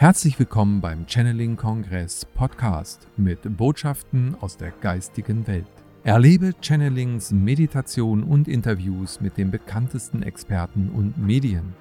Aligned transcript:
Herzlich 0.00 0.38
willkommen 0.38 0.80
beim 0.80 1.08
Channeling 1.08 1.56
Kongress 1.56 2.24
Podcast 2.24 3.08
mit 3.16 3.56
Botschaften 3.56 4.36
aus 4.40 4.56
der 4.56 4.70
geistigen 4.70 5.44
Welt. 5.48 5.66
Erlebe 6.04 6.52
Channelings, 6.60 7.32
Meditation 7.32 8.22
und 8.22 8.46
Interviews 8.46 9.20
mit 9.20 9.36
den 9.36 9.50
bekanntesten 9.50 10.22
Experten 10.22 10.90
und 10.90 11.18
Medien. 11.18 11.74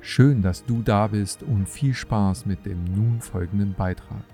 Schön, 0.00 0.40
dass 0.40 0.64
du 0.64 0.80
da 0.80 1.08
bist 1.08 1.42
und 1.42 1.68
viel 1.68 1.92
Spaß 1.92 2.46
mit 2.46 2.64
dem 2.64 2.82
nun 2.84 3.20
folgenden 3.20 3.74
Beitrag. 3.74 4.24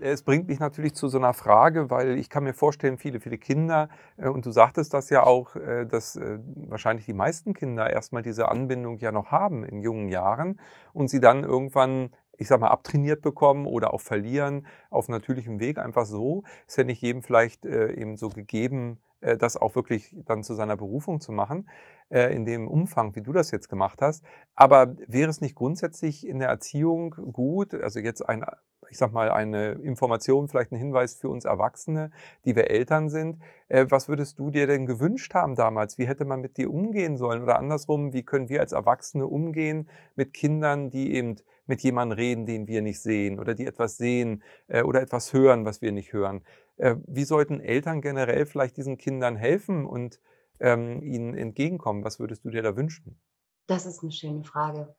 Es 0.00 0.22
bringt 0.22 0.46
mich 0.46 0.60
natürlich 0.60 0.94
zu 0.94 1.08
so 1.08 1.18
einer 1.18 1.34
Frage, 1.34 1.90
weil 1.90 2.18
ich 2.18 2.30
kann 2.30 2.44
mir 2.44 2.54
vorstellen, 2.54 2.98
viele, 2.98 3.18
viele 3.20 3.38
Kinder, 3.38 3.88
äh, 4.16 4.28
und 4.28 4.46
du 4.46 4.52
sagtest 4.52 4.94
das 4.94 5.10
ja 5.10 5.24
auch, 5.24 5.56
äh, 5.56 5.86
dass 5.86 6.14
äh, 6.16 6.38
wahrscheinlich 6.68 7.06
die 7.06 7.14
meisten 7.14 7.52
Kinder 7.52 7.90
erstmal 7.90 8.22
diese 8.22 8.48
Anbindung 8.48 8.98
ja 8.98 9.10
noch 9.10 9.32
haben 9.32 9.64
in 9.64 9.82
jungen 9.82 10.08
Jahren 10.08 10.60
und 10.92 11.08
sie 11.08 11.20
dann 11.20 11.42
irgendwann 11.42 12.10
ich 12.40 12.46
sag 12.46 12.60
mal, 12.60 12.68
abtrainiert 12.68 13.20
bekommen 13.20 13.66
oder 13.66 13.92
auch 13.92 14.00
verlieren 14.00 14.64
auf 14.90 15.08
natürlichem 15.08 15.58
Weg, 15.58 15.78
einfach 15.78 16.06
so. 16.06 16.44
Ist 16.68 16.78
ja 16.78 16.84
nicht 16.84 17.02
jedem 17.02 17.20
vielleicht 17.20 17.64
eben 17.64 18.16
so 18.16 18.28
gegeben, 18.28 19.00
das 19.20 19.56
auch 19.56 19.74
wirklich 19.74 20.14
dann 20.24 20.44
zu 20.44 20.54
seiner 20.54 20.76
Berufung 20.76 21.20
zu 21.20 21.32
machen, 21.32 21.68
in 22.10 22.44
dem 22.44 22.68
Umfang, 22.68 23.16
wie 23.16 23.22
du 23.22 23.32
das 23.32 23.50
jetzt 23.50 23.68
gemacht 23.68 24.00
hast. 24.02 24.24
Aber 24.54 24.94
wäre 25.08 25.28
es 25.28 25.40
nicht 25.40 25.56
grundsätzlich 25.56 26.24
in 26.24 26.38
der 26.38 26.48
Erziehung 26.48 27.10
gut, 27.32 27.74
also 27.74 27.98
jetzt 27.98 28.28
ein 28.28 28.44
ich 28.90 28.98
sag 28.98 29.12
mal, 29.12 29.30
eine 29.30 29.72
Information, 29.72 30.48
vielleicht 30.48 30.72
ein 30.72 30.78
Hinweis 30.78 31.14
für 31.14 31.28
uns 31.28 31.44
Erwachsene, 31.44 32.10
die 32.44 32.56
wir 32.56 32.70
Eltern 32.70 33.08
sind. 33.08 33.40
Äh, 33.68 33.86
was 33.88 34.08
würdest 34.08 34.38
du 34.38 34.50
dir 34.50 34.66
denn 34.66 34.86
gewünscht 34.86 35.34
haben 35.34 35.54
damals? 35.54 35.98
Wie 35.98 36.06
hätte 36.06 36.24
man 36.24 36.40
mit 36.40 36.56
dir 36.56 36.72
umgehen 36.72 37.16
sollen? 37.16 37.42
Oder 37.42 37.58
andersrum, 37.58 38.12
wie 38.12 38.22
können 38.22 38.48
wir 38.48 38.60
als 38.60 38.72
Erwachsene 38.72 39.26
umgehen 39.26 39.88
mit 40.16 40.32
Kindern, 40.32 40.90
die 40.90 41.14
eben 41.14 41.36
mit 41.66 41.82
jemandem 41.82 42.16
reden, 42.16 42.46
den 42.46 42.66
wir 42.66 42.82
nicht 42.82 43.00
sehen 43.00 43.38
oder 43.38 43.54
die 43.54 43.66
etwas 43.66 43.96
sehen 43.96 44.42
äh, 44.68 44.82
oder 44.82 45.02
etwas 45.02 45.32
hören, 45.32 45.64
was 45.64 45.82
wir 45.82 45.92
nicht 45.92 46.12
hören? 46.12 46.44
Äh, 46.76 46.96
wie 47.06 47.24
sollten 47.24 47.60
Eltern 47.60 48.00
generell 48.00 48.46
vielleicht 48.46 48.76
diesen 48.76 48.98
Kindern 48.98 49.36
helfen 49.36 49.86
und 49.86 50.20
ähm, 50.60 51.02
ihnen 51.02 51.34
entgegenkommen? 51.34 52.04
Was 52.04 52.18
würdest 52.20 52.44
du 52.44 52.50
dir 52.50 52.62
da 52.62 52.76
wünschen? 52.76 53.20
Das 53.66 53.84
ist 53.84 54.02
eine 54.02 54.12
schöne 54.12 54.44
Frage. 54.44 54.94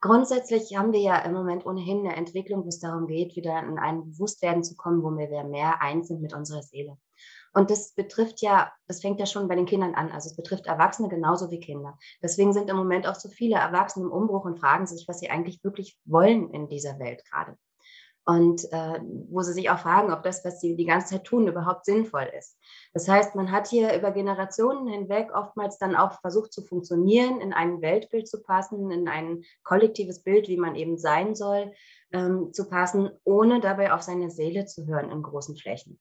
Grundsätzlich 0.00 0.76
haben 0.76 0.92
wir 0.92 1.00
ja 1.00 1.18
im 1.18 1.32
Moment 1.32 1.66
ohnehin 1.66 2.06
eine 2.06 2.14
Entwicklung, 2.14 2.64
wo 2.64 2.68
es 2.68 2.78
darum 2.78 3.08
geht, 3.08 3.34
wieder 3.34 3.60
in 3.64 3.78
ein 3.78 4.04
Bewusstwerden 4.04 4.62
zu 4.62 4.76
kommen, 4.76 5.02
wo 5.02 5.10
wir 5.10 5.44
mehr 5.44 5.82
eins 5.82 6.08
sind 6.08 6.20
mit 6.20 6.34
unserer 6.34 6.62
Seele. 6.62 6.96
Und 7.52 7.70
das 7.70 7.94
betrifft 7.94 8.40
ja, 8.40 8.72
das 8.86 9.00
fängt 9.00 9.18
ja 9.18 9.26
schon 9.26 9.48
bei 9.48 9.56
den 9.56 9.66
Kindern 9.66 9.94
an. 9.94 10.12
Also 10.12 10.28
es 10.28 10.36
betrifft 10.36 10.66
Erwachsene 10.66 11.08
genauso 11.08 11.50
wie 11.50 11.58
Kinder. 11.58 11.98
Deswegen 12.22 12.52
sind 12.52 12.70
im 12.70 12.76
Moment 12.76 13.08
auch 13.08 13.16
so 13.16 13.28
viele 13.28 13.56
Erwachsene 13.56 14.06
im 14.06 14.12
Umbruch 14.12 14.44
und 14.44 14.60
fragen 14.60 14.86
sich, 14.86 15.08
was 15.08 15.18
sie 15.18 15.30
eigentlich 15.30 15.64
wirklich 15.64 15.98
wollen 16.04 16.50
in 16.50 16.68
dieser 16.68 17.00
Welt 17.00 17.24
gerade 17.24 17.56
und 18.28 18.70
äh, 18.72 19.00
wo 19.30 19.40
sie 19.40 19.54
sich 19.54 19.70
auch 19.70 19.78
fragen, 19.78 20.12
ob 20.12 20.22
das, 20.22 20.44
was 20.44 20.60
sie 20.60 20.76
die 20.76 20.84
ganze 20.84 21.14
Zeit 21.14 21.24
tun, 21.24 21.48
überhaupt 21.48 21.86
sinnvoll 21.86 22.30
ist. 22.38 22.58
Das 22.92 23.08
heißt, 23.08 23.34
man 23.34 23.50
hat 23.50 23.68
hier 23.68 23.96
über 23.96 24.10
Generationen 24.10 24.86
hinweg 24.86 25.30
oftmals 25.34 25.78
dann 25.78 25.96
auch 25.96 26.20
versucht 26.20 26.52
zu 26.52 26.62
funktionieren, 26.62 27.40
in 27.40 27.54
ein 27.54 27.80
Weltbild 27.80 28.28
zu 28.28 28.42
passen, 28.42 28.90
in 28.90 29.08
ein 29.08 29.44
kollektives 29.62 30.22
Bild, 30.22 30.46
wie 30.48 30.58
man 30.58 30.74
eben 30.74 30.98
sein 30.98 31.34
soll, 31.34 31.72
ähm, 32.12 32.52
zu 32.52 32.68
passen, 32.68 33.08
ohne 33.24 33.60
dabei 33.60 33.94
auf 33.94 34.02
seine 34.02 34.30
Seele 34.30 34.66
zu 34.66 34.86
hören 34.86 35.10
in 35.10 35.22
großen 35.22 35.56
Flächen. 35.56 35.98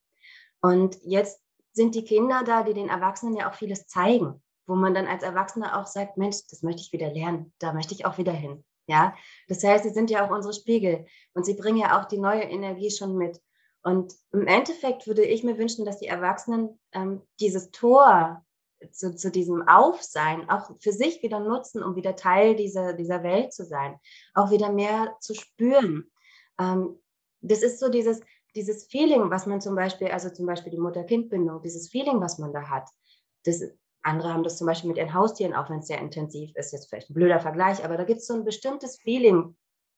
Und 0.62 0.98
jetzt 1.04 1.42
sind 1.72 1.96
die 1.96 2.04
Kinder 2.04 2.44
da, 2.46 2.64
die 2.64 2.74
den 2.74 2.90
Erwachsenen 2.90 3.38
ja 3.38 3.50
auch 3.50 3.56
vieles 3.56 3.88
zeigen, 3.88 4.44
wo 4.66 4.76
man 4.76 4.94
dann 4.94 5.08
als 5.08 5.24
Erwachsener 5.24 5.80
auch 5.80 5.88
sagt, 5.88 6.18
Mensch, 6.18 6.40
das 6.50 6.62
möchte 6.62 6.82
ich 6.82 6.92
wieder 6.92 7.10
lernen, 7.10 7.54
da 7.60 7.72
möchte 7.72 7.94
ich 7.94 8.06
auch 8.06 8.18
wieder 8.18 8.34
hin. 8.34 8.66
Ja, 8.88 9.16
das 9.48 9.64
heißt, 9.64 9.84
sie 9.84 9.90
sind 9.90 10.10
ja 10.10 10.26
auch 10.26 10.32
unsere 10.32 10.54
Spiegel 10.54 11.06
und 11.34 11.46
sie 11.46 11.56
bringen 11.56 11.78
ja 11.78 12.00
auch 12.00 12.06
die 12.06 12.18
neue 12.18 12.44
Energie 12.44 12.90
schon 12.90 13.18
mit. 13.18 13.42
Und 13.84 14.14
im 14.32 14.48
Endeffekt 14.48 15.08
würde 15.08 15.24
ich 15.24 15.44
mir 15.44 15.58
wünschen, 15.58 15.86
dass 15.86 16.00
die 16.00 16.08
Erwachsenen 16.08 16.80
ähm, 16.94 17.22
dieses 17.40 17.72
Tor 17.72 18.46
zu, 18.92 19.16
zu, 19.16 19.32
diesem 19.32 19.68
Aufsein 19.68 20.50
auch 20.50 20.72
für 20.80 20.92
sich 20.92 21.22
wieder 21.24 21.40
nutzen, 21.40 21.84
um 21.84 21.96
wieder 21.96 22.16
Teil 22.16 22.56
dieser, 22.56 22.94
dieser 22.94 23.24
Welt 23.24 23.54
zu 23.54 23.66
sein, 23.66 23.98
auch 24.34 24.52
wieder 24.52 24.72
mehr 24.72 25.16
zu 25.20 25.34
spüren. 25.34 26.10
Ähm, 26.60 27.00
das 27.42 27.64
ist 27.64 27.80
so 27.80 27.90
dieses, 27.90 28.22
dieses 28.56 28.86
Feeling, 28.86 29.30
was 29.30 29.46
man 29.46 29.62
zum 29.62 29.76
Beispiel, 29.76 30.08
also 30.10 30.30
zum 30.30 30.46
Beispiel 30.46 30.72
die 30.72 30.80
Mutter-Kind-Bindung, 30.80 31.62
dieses 31.62 31.90
Feeling, 31.90 32.22
was 32.22 32.38
man 32.40 32.54
da 32.54 32.70
hat, 32.70 32.90
das, 33.46 33.64
andere 34.08 34.34
haben 34.34 34.44
das 34.44 34.58
zum 34.58 34.68
Beispiel 34.68 34.88
mit 34.88 34.98
ihren 34.98 35.14
Haustieren, 35.14 35.54
auch 35.54 35.70
wenn 35.70 35.80
es 35.80 35.88
sehr 35.88 36.00
intensiv 36.00 36.56
ist. 36.56 36.72
Jetzt 36.72 36.90
vielleicht 36.90 37.10
ein 37.10 37.14
blöder 37.14 37.40
Vergleich, 37.40 37.84
aber 37.84 37.98
da 37.98 38.04
gibt 38.04 38.22
es 38.22 38.28
so 38.28 38.34
ein 38.34 38.46
bestimmtes 38.46 39.00
Feeling. 39.00 39.56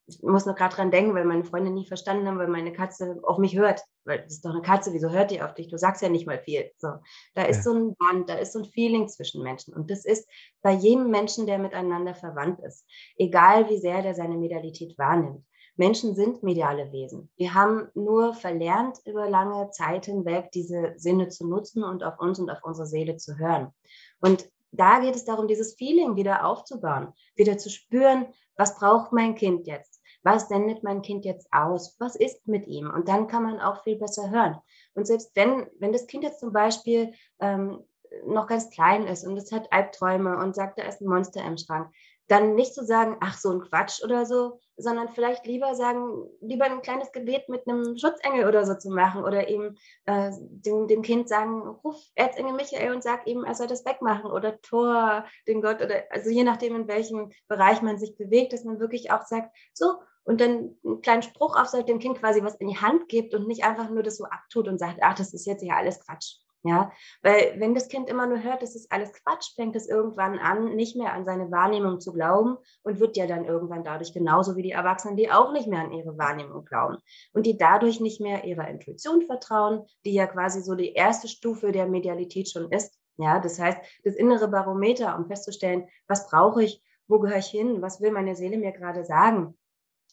Ich 0.07 0.23
muss 0.23 0.47
nur 0.47 0.55
gerade 0.55 0.75
dran 0.75 0.89
denken, 0.89 1.13
weil 1.13 1.23
meine 1.23 1.43
Freunde 1.43 1.69
nie 1.69 1.85
verstanden 1.85 2.27
haben, 2.27 2.39
weil 2.39 2.47
meine 2.47 2.73
Katze 2.73 3.19
auf 3.23 3.37
mich 3.37 3.55
hört. 3.55 3.81
Weil 4.05 4.23
das 4.23 4.33
ist 4.33 4.45
doch 4.45 4.49
eine 4.49 4.63
Katze, 4.63 4.91
wieso 4.91 5.11
hört 5.11 5.29
die 5.29 5.41
auf 5.41 5.53
dich? 5.53 5.67
Du 5.67 5.77
sagst 5.77 6.01
ja 6.01 6.09
nicht 6.09 6.25
mal 6.25 6.39
viel. 6.39 6.71
So, 6.77 6.93
da 7.35 7.43
ist 7.43 7.63
so 7.63 7.73
ein 7.73 7.95
Band, 7.95 8.27
da 8.27 8.33
ist 8.35 8.53
so 8.53 8.59
ein 8.59 8.65
Feeling 8.65 9.07
zwischen 9.07 9.43
Menschen. 9.43 9.75
Und 9.75 9.91
das 9.91 10.05
ist 10.05 10.27
bei 10.63 10.71
jedem 10.71 11.11
Menschen, 11.11 11.45
der 11.45 11.59
miteinander 11.59 12.15
verwandt 12.15 12.59
ist. 12.61 12.85
Egal 13.17 13.69
wie 13.69 13.77
sehr 13.77 14.01
der 14.01 14.15
seine 14.15 14.35
Medialität 14.35 14.97
wahrnimmt. 14.97 15.45
Menschen 15.79 16.13
sind 16.13 16.43
mediale 16.43 16.91
Wesen. 16.91 17.31
Wir 17.37 17.53
haben 17.53 17.87
nur 17.93 18.33
verlernt, 18.33 18.99
über 19.05 19.29
lange 19.29 19.71
Zeit 19.71 20.07
hinweg 20.07 20.51
diese 20.51 20.93
Sinne 20.97 21.29
zu 21.29 21.47
nutzen 21.47 21.85
und 21.85 22.03
auf 22.03 22.19
uns 22.19 22.37
und 22.37 22.49
auf 22.49 22.59
unsere 22.63 22.85
Seele 22.85 23.15
zu 23.15 23.37
hören. 23.37 23.73
Und 24.19 24.51
da 24.71 24.99
geht 24.99 25.15
es 25.15 25.23
darum, 25.23 25.47
dieses 25.47 25.75
Feeling 25.75 26.17
wieder 26.17 26.45
aufzubauen, 26.45 27.13
wieder 27.35 27.57
zu 27.57 27.69
spüren, 27.69 28.27
was 28.57 28.77
braucht 28.77 29.13
mein 29.13 29.35
Kind 29.35 29.67
jetzt? 29.67 30.01
Was 30.21 30.49
sendet 30.49 30.83
mein 30.83 31.01
Kind 31.01 31.23
jetzt 31.23 31.47
aus? 31.53 31.95
Was 31.97 32.17
ist 32.17 32.45
mit 32.45 32.67
ihm? 32.67 32.91
Und 32.91 33.07
dann 33.07 33.27
kann 33.27 33.43
man 33.43 33.61
auch 33.61 33.81
viel 33.83 33.95
besser 33.95 34.29
hören. 34.29 34.59
Und 34.95 35.07
selbst 35.07 35.31
wenn, 35.35 35.65
wenn 35.79 35.93
das 35.93 36.07
Kind 36.07 36.25
jetzt 36.25 36.41
zum 36.41 36.51
Beispiel 36.51 37.13
ähm, 37.39 37.85
noch 38.25 38.47
ganz 38.47 38.69
klein 38.69 39.07
ist 39.07 39.25
und 39.25 39.37
es 39.37 39.51
hat 39.51 39.71
Albträume 39.71 40.37
und 40.37 40.55
sagt, 40.55 40.79
da 40.79 40.83
ist 40.83 41.01
ein 41.01 41.07
Monster 41.07 41.43
im 41.43 41.57
Schrank, 41.57 41.91
dann 42.29 42.53
nicht 42.53 42.75
zu 42.75 42.85
sagen, 42.85 43.17
ach, 43.21 43.37
so 43.37 43.49
ein 43.49 43.61
Quatsch 43.61 44.03
oder 44.03 44.25
so, 44.25 44.59
sondern 44.77 45.09
vielleicht 45.09 45.47
lieber 45.47 45.73
sagen, 45.73 46.29
lieber 46.41 46.65
ein 46.65 46.83
kleines 46.83 47.11
Gebet 47.11 47.49
mit 47.49 47.67
einem 47.67 47.97
Schutzengel 47.97 48.47
oder 48.47 48.65
so 48.65 48.75
zu 48.75 48.91
machen 48.91 49.23
oder 49.23 49.49
eben 49.49 49.77
äh, 50.05 50.31
dem, 50.39 50.87
dem, 50.87 51.01
Kind 51.01 51.27
sagen, 51.27 51.67
ruf 51.83 51.97
Erzengel 52.13 52.53
Michael 52.53 52.93
und 52.93 53.01
sag 53.01 53.25
ihm, 53.25 53.43
er 53.43 53.55
soll 53.55 53.65
das 53.65 53.83
wegmachen 53.83 54.29
oder 54.29 54.61
Tor, 54.61 55.25
den 55.47 55.61
Gott 55.61 55.81
oder 55.81 56.03
also 56.11 56.29
je 56.29 56.43
nachdem, 56.43 56.75
in 56.75 56.87
welchem 56.87 57.31
Bereich 57.47 57.81
man 57.81 57.97
sich 57.97 58.15
bewegt, 58.15 58.53
dass 58.53 58.63
man 58.63 58.79
wirklich 58.79 59.11
auch 59.11 59.25
sagt, 59.25 59.55
so, 59.73 59.95
und 60.23 60.39
dann 60.39 60.75
einen 60.85 61.01
kleinen 61.01 61.23
Spruch 61.23 61.59
aufsagt, 61.59 61.89
dem 61.89 61.97
Kind 61.97 62.19
quasi 62.19 62.43
was 62.43 62.55
in 62.55 62.67
die 62.67 62.77
Hand 62.77 63.09
gibt 63.09 63.33
und 63.33 63.47
nicht 63.47 63.63
einfach 63.63 63.89
nur 63.89 64.03
das 64.03 64.17
so 64.17 64.25
abtut 64.25 64.67
und 64.67 64.77
sagt, 64.77 64.99
ach, 65.01 65.15
das 65.15 65.33
ist 65.33 65.47
jetzt 65.47 65.63
ja 65.63 65.75
alles 65.75 65.99
Quatsch. 66.05 66.35
Ja, 66.63 66.91
weil 67.21 67.55
wenn 67.57 67.73
das 67.73 67.87
Kind 67.87 68.09
immer 68.09 68.27
nur 68.27 68.43
hört, 68.43 68.61
das 68.61 68.75
ist 68.75 68.91
alles 68.91 69.13
Quatsch, 69.13 69.55
fängt 69.55 69.77
es 69.77 69.87
irgendwann 69.87 70.37
an, 70.39 70.75
nicht 70.75 70.97
mehr 70.97 71.13
an 71.13 71.23
seine 71.23 71.49
Wahrnehmung 71.51 72.01
zu 72.01 72.11
glauben 72.11 72.57
und 72.83 72.99
wird 72.99 73.15
ja 73.15 73.27
dann 73.27 73.45
irgendwann 73.45 73.85
dadurch 73.85 74.11
genauso 74.11 74.57
wie 74.57 74.61
die 74.61 74.71
Erwachsenen, 74.71 75.15
die 75.15 75.31
auch 75.31 75.53
nicht 75.53 75.69
mehr 75.69 75.79
an 75.79 75.93
ihre 75.93 76.17
Wahrnehmung 76.17 76.65
glauben 76.65 76.97
und 77.31 77.45
die 77.45 77.57
dadurch 77.57 78.01
nicht 78.01 78.19
mehr 78.19 78.43
ihrer 78.43 78.67
Intuition 78.67 79.21
vertrauen, 79.21 79.85
die 80.03 80.13
ja 80.13 80.27
quasi 80.27 80.61
so 80.61 80.75
die 80.75 80.91
erste 80.91 81.29
Stufe 81.29 81.71
der 81.71 81.87
Medialität 81.87 82.49
schon 82.49 82.69
ist. 82.73 82.99
Ja, 83.15 83.39
das 83.39 83.57
heißt, 83.57 83.79
das 84.03 84.15
innere 84.15 84.49
Barometer, 84.49 85.17
um 85.17 85.27
festzustellen, 85.27 85.87
was 86.07 86.29
brauche 86.29 86.63
ich, 86.63 86.83
wo 87.07 87.19
gehöre 87.19 87.39
ich 87.39 87.47
hin, 87.47 87.81
was 87.81 88.01
will 88.01 88.11
meine 88.11 88.35
Seele 88.35 88.57
mir 88.57 88.73
gerade 88.73 89.05
sagen, 89.05 89.57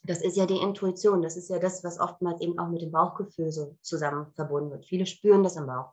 das 0.06 0.22
ist 0.22 0.36
ja 0.36 0.46
die 0.46 0.58
Intuition, 0.58 1.22
das 1.22 1.36
ist 1.36 1.50
ja 1.50 1.58
das, 1.58 1.82
was 1.82 1.98
oftmals 1.98 2.40
eben 2.40 2.58
auch 2.58 2.68
mit 2.68 2.82
dem 2.82 2.92
Bauchgefühl 2.92 3.50
so 3.50 3.76
zusammen 3.82 4.32
verbunden 4.34 4.70
wird. 4.70 4.86
Viele 4.86 5.06
spüren 5.06 5.42
das 5.42 5.56
im 5.56 5.66
Bauch. 5.66 5.92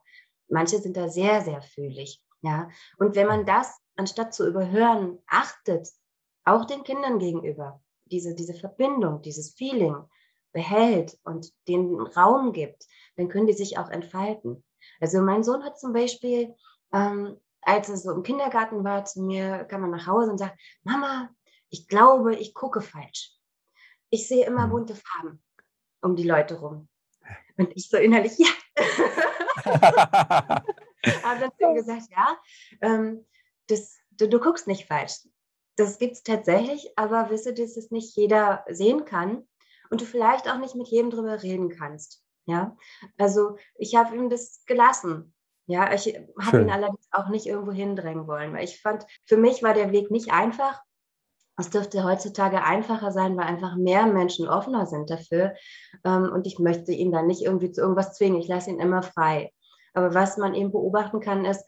Manche 0.54 0.78
sind 0.78 0.96
da 0.96 1.10
sehr, 1.10 1.42
sehr 1.42 1.62
fühlig. 1.62 2.24
Ja? 2.42 2.70
Und 2.98 3.16
wenn 3.16 3.28
man 3.28 3.46
das, 3.46 3.76
anstatt 3.96 4.34
zu 4.34 4.48
überhören, 4.48 5.18
achtet, 5.28 5.90
auch 6.46 6.66
den 6.66 6.84
Kindern 6.84 7.18
gegenüber, 7.18 7.82
diese, 8.06 8.36
diese 8.36 8.54
Verbindung, 8.54 9.22
dieses 9.24 9.56
Feeling 9.56 9.96
behält 10.52 11.18
und 11.24 11.52
den 11.68 12.00
Raum 12.00 12.54
gibt, 12.54 12.86
dann 13.16 13.30
können 13.30 13.48
die 13.48 13.54
sich 13.54 13.80
auch 13.80 13.90
entfalten. 13.90 14.64
Also 15.00 15.22
mein 15.22 15.44
Sohn 15.44 15.64
hat 15.64 15.80
zum 15.80 15.94
Beispiel, 15.94 16.56
ähm, 16.94 17.40
als 17.62 17.90
er 17.90 17.98
so 17.98 18.12
im 18.12 18.22
Kindergarten 18.22 18.84
war, 18.84 19.06
zu 19.06 19.24
mir 19.24 19.64
kam 19.64 19.84
er 19.84 19.90
nach 19.90 20.06
Hause 20.06 20.30
und 20.32 20.38
sagt, 20.38 20.60
Mama, 20.84 21.30
ich 21.70 21.88
glaube, 21.88 22.36
ich 22.36 22.54
gucke 22.54 22.82
falsch. 22.82 23.32
Ich 24.12 24.28
sehe 24.28 24.46
immer 24.46 24.68
mhm. 24.68 24.72
bunte 24.72 24.96
Farben 24.96 25.44
um 26.02 26.16
die 26.16 26.28
Leute 26.28 26.60
rum. 26.60 26.88
Und 27.58 27.72
ich 27.76 27.90
so 27.90 27.98
innerlich, 27.98 28.38
ja, 28.38 28.48
habe 31.24 31.40
dann 31.40 31.52
zu 31.58 31.64
ihm 31.66 31.76
gesagt, 31.76 32.04
ja, 32.12 32.38
ähm, 32.82 33.26
das, 33.68 33.98
du, 34.12 34.28
du 34.28 34.40
guckst 34.40 34.68
nicht 34.68 34.88
falsch. 34.88 35.20
Das 35.76 35.98
gibt 35.98 36.14
es 36.14 36.24
tatsächlich, 36.24 36.92
aber 36.98 37.30
wisse, 37.30 37.54
dass 37.54 37.78
es 37.78 37.92
nicht 37.92 38.16
jeder 38.16 38.64
sehen 38.70 39.06
kann 39.06 39.48
und 39.90 40.02
du 40.02 40.06
vielleicht 40.06 40.50
auch 40.50 40.58
nicht 40.58 40.76
mit 40.76 40.88
jedem 40.88 41.10
drüber 41.10 41.42
reden 41.42 41.70
kannst. 41.70 42.24
Ja, 42.46 42.76
also 43.18 43.58
ich 43.76 43.96
habe 43.96 44.16
ihm 44.16 44.30
das 44.30 44.64
gelassen. 44.66 45.34
Ja, 45.66 45.94
ich 45.94 46.14
habe 46.42 46.62
ihn 46.62 46.70
allerdings 46.70 47.08
auch 47.12 47.30
nicht 47.30 47.46
irgendwo 47.46 47.72
hindrängen 47.72 48.28
wollen, 48.28 48.54
weil 48.54 48.66
ich 48.66 48.82
fand, 48.82 49.06
für 49.26 49.38
mich 49.38 49.64
war 49.64 49.74
der 49.74 49.94
Weg 49.94 50.12
nicht 50.12 50.34
einfach. 50.34 50.82
Es 51.58 51.70
dürfte 51.70 52.04
heutzutage 52.04 52.64
einfacher 52.64 53.12
sein, 53.12 53.38
weil 53.38 53.46
einfach 53.46 53.76
mehr 53.76 54.08
Menschen 54.08 54.48
offener 54.48 54.86
sind 54.86 55.10
dafür. 55.10 55.54
Ähm, 56.04 56.32
und 56.34 56.48
ich 56.48 56.60
möchte 56.60 56.92
ihn 56.92 57.12
dann 57.12 57.28
nicht 57.28 57.44
irgendwie 57.44 57.72
zu 57.72 57.82
irgendwas 57.82 58.16
zwingen. 58.16 58.40
Ich 58.40 58.48
lasse 58.48 58.72
ihn 58.72 58.80
immer 58.80 59.04
frei. 59.04 59.52
Aber 59.94 60.14
was 60.14 60.38
man 60.38 60.56
eben 60.56 60.72
beobachten 60.72 61.20
kann, 61.20 61.46
ist, 61.46 61.64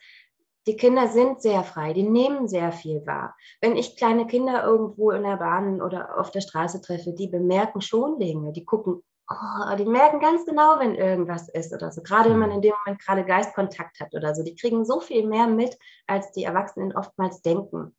die 0.68 0.78
Kinder 0.78 1.08
sind 1.08 1.42
sehr 1.42 1.64
frei, 1.64 1.94
die 1.94 2.02
nehmen 2.02 2.48
sehr 2.48 2.72
viel 2.72 3.06
wahr. 3.06 3.36
Wenn 3.62 3.76
ich 3.76 3.98
kleine 3.98 4.26
Kinder 4.26 4.64
irgendwo 4.64 5.12
in 5.12 5.22
der 5.22 5.38
Bahn 5.38 5.80
oder 5.80 6.20
auf 6.20 6.32
der 6.32 6.42
Straße 6.42 6.82
treffe, 6.82 7.14
die 7.14 7.28
bemerken 7.28 7.82
schon 7.82 8.18
Dinge, 8.18 8.52
die 8.52 8.66
gucken, 8.66 9.04
oh, 9.30 9.76
die 9.78 9.86
merken 9.86 10.20
ganz 10.20 10.44
genau, 10.46 10.80
wenn 10.80 10.96
irgendwas 10.96 11.50
ist 11.50 11.72
oder 11.74 11.92
so. 11.92 12.02
Gerade 12.02 12.32
wenn 12.32 12.40
man 12.40 12.50
mhm. 12.50 12.56
in 12.56 12.62
dem 12.62 12.74
Moment 12.84 13.04
gerade 13.04 13.26
Geistkontakt 13.26 14.00
hat 14.00 14.14
oder 14.16 14.34
so. 14.34 14.44
Die 14.44 14.56
kriegen 14.56 14.86
so 14.86 15.00
viel 15.00 15.28
mehr 15.28 15.48
mit, 15.48 15.78
als 16.08 16.32
die 16.32 16.44
Erwachsenen 16.44 16.96
oftmals 16.96 17.42
denken. 17.44 17.96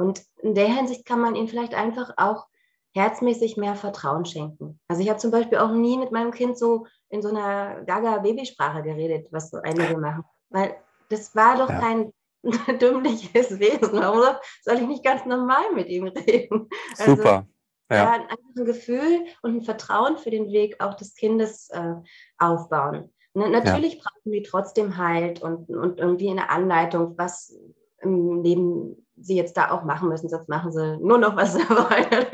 Und 0.00 0.22
in 0.38 0.54
der 0.54 0.66
Hinsicht 0.66 1.04
kann 1.04 1.20
man 1.20 1.34
ihnen 1.34 1.46
vielleicht 1.46 1.74
einfach 1.74 2.14
auch 2.16 2.46
herzmäßig 2.94 3.58
mehr 3.58 3.74
Vertrauen 3.74 4.24
schenken. 4.24 4.80
Also 4.88 5.02
ich 5.02 5.10
habe 5.10 5.18
zum 5.18 5.30
Beispiel 5.30 5.58
auch 5.58 5.72
nie 5.72 5.98
mit 5.98 6.10
meinem 6.10 6.30
Kind 6.30 6.56
so 6.56 6.86
in 7.10 7.20
so 7.20 7.28
einer 7.28 7.82
Gaga-Babysprache 7.84 8.82
geredet, 8.82 9.28
was 9.30 9.50
so 9.50 9.58
einige 9.58 9.98
machen. 9.98 10.24
Weil 10.48 10.74
das 11.10 11.36
war 11.36 11.58
doch 11.58 11.68
ja. 11.68 11.80
kein 11.80 12.12
dümmliches 12.80 13.58
Wesen. 13.60 13.92
Warum 13.92 14.22
soll 14.62 14.76
ich 14.76 14.86
nicht 14.86 15.04
ganz 15.04 15.26
normal 15.26 15.70
mit 15.74 15.88
ihm 15.88 16.06
reden? 16.06 16.70
Also, 16.98 17.16
Super. 17.16 17.46
Ja. 17.90 17.96
ja. 17.96 18.12
einfach 18.12 18.38
ein 18.56 18.64
Gefühl 18.64 19.26
und 19.42 19.56
ein 19.56 19.62
Vertrauen 19.62 20.16
für 20.16 20.30
den 20.30 20.50
Weg 20.50 20.82
auch 20.82 20.94
des 20.94 21.14
Kindes 21.14 21.68
äh, 21.70 21.96
aufbauen. 22.38 23.12
natürlich 23.34 23.96
ja. 23.96 24.00
brauchen 24.02 24.32
die 24.32 24.44
trotzdem 24.44 24.96
Halt 24.96 25.42
und, 25.42 25.68
und 25.68 26.00
irgendwie 26.00 26.30
eine 26.30 26.48
Anleitung, 26.48 27.18
was 27.18 27.54
im 28.00 28.42
Leben 28.42 29.06
sie 29.20 29.36
jetzt 29.36 29.56
da 29.56 29.70
auch 29.70 29.84
machen 29.84 30.08
müssen, 30.08 30.28
sonst 30.28 30.48
machen 30.48 30.72
sie 30.72 30.98
nur 30.98 31.18
noch, 31.18 31.36
was 31.36 31.52
sie 31.54 31.68
wollen. 31.68 32.26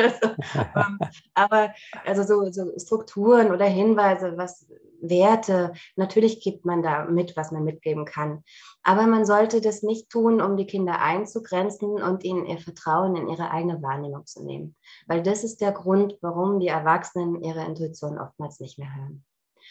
Ähm, 0.74 0.98
aber 1.34 1.72
also 2.04 2.22
so, 2.22 2.50
so, 2.50 2.72
Strukturen 2.78 3.50
oder 3.50 3.66
Hinweise, 3.66 4.36
was 4.36 4.66
Werte, 5.00 5.72
natürlich 5.96 6.40
gibt 6.40 6.64
man 6.64 6.82
da 6.82 7.04
mit, 7.04 7.36
was 7.36 7.52
man 7.52 7.64
mitgeben 7.64 8.04
kann. 8.04 8.42
Aber 8.82 9.06
man 9.06 9.26
sollte 9.26 9.60
das 9.60 9.82
nicht 9.82 10.10
tun, 10.10 10.40
um 10.40 10.56
die 10.56 10.66
Kinder 10.66 11.00
einzugrenzen 11.00 12.02
und 12.02 12.24
ihnen 12.24 12.46
ihr 12.46 12.58
Vertrauen 12.58 13.16
in 13.16 13.28
ihre 13.28 13.50
eigene 13.50 13.82
Wahrnehmung 13.82 14.26
zu 14.26 14.44
nehmen. 14.44 14.74
Weil 15.06 15.22
das 15.22 15.44
ist 15.44 15.60
der 15.60 15.72
Grund, 15.72 16.16
warum 16.20 16.60
die 16.60 16.68
Erwachsenen 16.68 17.42
ihre 17.42 17.64
Intuition 17.64 18.18
oftmals 18.18 18.60
nicht 18.60 18.78
mehr 18.78 18.94
hören. 18.94 19.24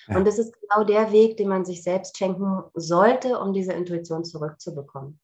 Ja. 0.07 0.17
Und 0.17 0.27
das 0.27 0.37
ist 0.37 0.53
genau 0.61 0.83
der 0.83 1.11
Weg, 1.11 1.37
den 1.37 1.47
man 1.47 1.65
sich 1.65 1.83
selbst 1.83 2.17
schenken 2.17 2.63
sollte, 2.73 3.39
um 3.39 3.53
diese 3.53 3.73
Intuition 3.73 4.23
zurückzubekommen. 4.23 5.19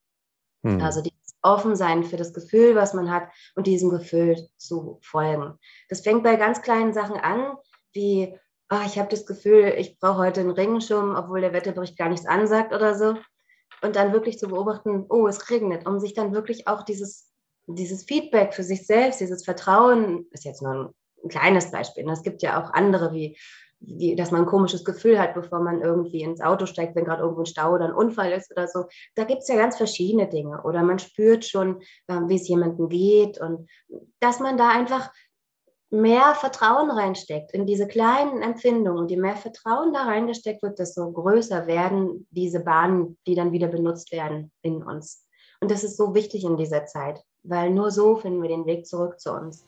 Hm. 0.64 0.82
Also 0.82 1.02
die 1.02 1.14
offen 1.42 1.76
sein 1.76 2.04
für 2.04 2.18
das 2.18 2.34
Gefühl, 2.34 2.76
was 2.76 2.94
man 2.94 3.12
hat 3.12 3.30
und 3.56 3.68
diesem 3.68 3.90
Gefühl 3.90 4.38
zu 4.58 5.00
folgen. 5.02 5.58
Das 5.90 6.02
fängt 6.02 6.24
bei 6.24 6.36
ganz 6.36 6.62
kleinen 6.62 6.94
Sachen 6.94 7.18
an, 7.18 7.56
wie, 7.94 8.38
oh, 8.72 8.80
ich 8.86 8.98
habe 8.98 9.10
das 9.10 9.26
Gefühl, 9.26 9.74
ich 9.78 10.00
brauche 10.00 10.20
heute 10.20 10.42
einen 10.42 10.52
Regenschirm, 10.52 11.16
obwohl 11.16 11.42
der 11.42 11.54
Wetterbericht 11.54 11.98
gar 11.98 12.10
nichts 12.10 12.28
ansagt 12.28 12.74
oder 12.74 12.96
so. 12.96 13.16
Und 13.82 13.96
dann 13.96 14.14
wirklich 14.14 14.38
zu 14.38 14.48
beobachten, 14.48 15.06
oh, 15.10 15.28
es 15.28 15.50
regnet, 15.50 15.88
um 15.88 16.00
sich 16.00 16.14
dann 16.14 16.34
wirklich 16.34 16.68
auch 16.68 16.84
dieses, 16.84 17.32
dieses 17.66 18.04
Feedback 18.04 18.54
für 18.54 18.64
sich 18.64 18.86
selbst, 18.86 19.20
dieses 19.20 19.44
Vertrauen, 19.44 20.28
ist 20.32 20.46
jetzt 20.46 20.62
nur 20.62 20.72
ein, 20.72 20.90
ein 21.24 21.30
kleines 21.30 21.72
Beispiel. 21.72 22.04
Ne? 22.04 22.14
Es 22.14 22.24
gibt 22.24 22.42
ja 22.42 22.62
auch 22.62 22.74
andere 22.74 23.14
wie 23.14 23.38
wie, 23.82 24.16
dass 24.16 24.32
man 24.32 24.42
ein 24.42 24.48
komisches 24.48 24.86
Gefühl 24.86 25.20
hat, 25.20 25.34
bevor 25.34 25.60
man 25.60 25.82
irgendwie 25.82 26.22
ins 26.22 26.40
Auto 26.40 26.66
steigt, 26.66 26.96
wenn 26.96 27.06
gerade 27.06 27.24
irgendwo 27.24 27.42
ein 27.42 27.48
Stau 27.48 27.74
oder 27.74 27.86
ein 27.86 27.94
Unfall 27.94 28.32
ist 28.32 28.52
oder 28.52 28.68
so. 28.68 28.86
Da 29.16 29.24
gibt 29.24 29.42
es 29.42 29.48
ja 29.48 29.56
ganz 29.56 29.76
verschiedene 29.76 30.30
Dinge. 30.30 30.62
Oder 30.64 30.84
man 30.84 31.00
spürt 31.00 31.46
schon, 31.46 31.82
äh, 32.08 32.20
wie 32.28 32.36
es 32.36 32.48
jemandem 32.48 32.90
geht 32.90 33.42
und 33.42 33.68
dass 34.20 34.40
man 34.40 34.58
da 34.58 34.70
einfach 34.70 35.12
mehr 35.90 36.36
Vertrauen 36.36 36.90
reinsteckt 36.90 37.52
in 37.54 37.66
diese 37.66 37.88
kleinen 37.88 38.42
Empfindungen. 38.42 39.00
Und 39.00 39.12
je 39.12 39.18
mehr 39.18 39.36
Vertrauen 39.36 39.94
da 39.94 40.04
reingesteckt 40.04 40.62
wird, 40.62 40.80
desto 40.80 41.12
größer 41.12 41.66
werden 41.68 42.28
diese 42.30 42.62
Bahnen, 42.62 43.18
die 43.28 43.36
dann 43.36 43.52
wieder 43.52 43.68
benutzt 43.68 44.12
werden 44.12 44.52
in 44.62 44.84
uns. 44.84 45.26
Und 45.60 45.72
das 45.72 45.84
ist 45.84 45.98
so 45.98 46.14
wichtig 46.14 46.44
in 46.44 46.56
dieser 46.56 46.86
Zeit, 46.86 47.22
weil 47.44 47.72
nur 47.72 47.92
so 47.92 48.16
finden 48.16 48.42
wir 48.42 48.50
den 48.50 48.66
Weg 48.66 48.86
zurück 48.86 49.20
zu 49.20 49.34
uns. 49.34 49.66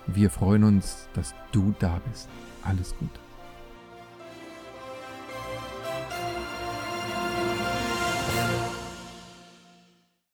Wir 0.07 0.29
freuen 0.29 0.63
uns, 0.63 1.09
dass 1.13 1.35
du 1.51 1.75
da 1.79 1.99
bist. 2.09 2.29
Alles 2.63 2.95
Gute. 2.97 3.30